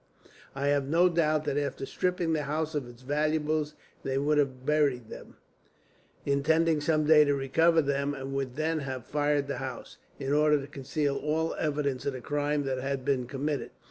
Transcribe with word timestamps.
I 0.55 0.69
have 0.69 0.87
no 0.87 1.09
doubt 1.09 1.43
that 1.43 1.59
after 1.59 1.85
stripping 1.85 2.33
the 2.33 2.45
house 2.49 2.73
of 2.73 2.87
its 2.87 3.03
valuables 3.03 3.75
they 4.01 4.17
would 4.17 4.39
have 4.39 4.65
buried 4.65 5.09
them, 5.09 5.35
intending 6.25 6.81
some 6.81 7.05
day 7.05 7.23
to 7.23 7.35
recover 7.35 7.83
them; 7.83 8.15
and 8.15 8.33
would 8.33 8.55
then 8.55 8.79
have 8.79 9.05
fired 9.05 9.45
the 9.45 9.57
house, 9.57 9.97
in 10.17 10.33
order 10.33 10.59
to 10.59 10.65
conceal 10.65 11.17
all 11.17 11.53
evidence 11.53 12.07
of 12.07 12.13
the 12.13 12.19
crime 12.21 12.63
that 12.63 12.79
had 12.79 13.05
been 13.05 13.27
committed. 13.27 13.69